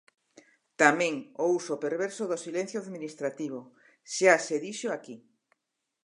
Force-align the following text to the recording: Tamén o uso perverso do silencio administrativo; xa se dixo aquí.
Tamén 0.81 1.15
o 1.43 1.45
uso 1.59 1.81
perverso 1.85 2.23
do 2.31 2.41
silencio 2.45 2.77
administrativo; 2.83 3.59
xa 4.15 4.35
se 4.45 4.55
dixo 4.65 4.87
aquí. 4.91 5.15